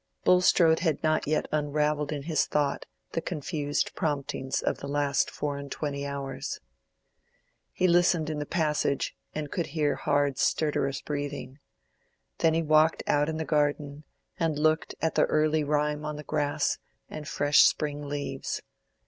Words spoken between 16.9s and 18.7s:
and fresh spring leaves.